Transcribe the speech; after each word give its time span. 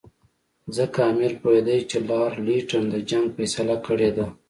ځکه 0.77 0.99
امیر 1.11 1.33
پوهېدی 1.41 1.79
چې 1.89 1.97
لارډ 2.09 2.35
لیټن 2.47 2.83
د 2.89 2.95
جنګ 3.09 3.25
فیصله 3.37 3.75
کړې 3.85 4.09
ده. 4.17 4.25